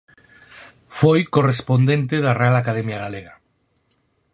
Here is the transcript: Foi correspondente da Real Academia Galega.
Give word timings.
Foi 0.99 1.19
correspondente 1.35 2.15
da 2.25 2.37
Real 2.41 2.55
Academia 2.59 3.01
Galega. 3.05 3.33